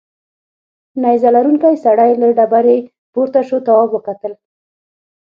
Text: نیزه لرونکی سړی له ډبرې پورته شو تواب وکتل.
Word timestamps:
نیزه 1.01 1.29
لرونکی 1.35 1.75
سړی 1.85 2.11
له 2.21 2.27
ډبرې 2.37 2.77
پورته 3.13 3.39
شو 3.47 3.57
تواب 3.67 3.89
وکتل. 3.93 4.33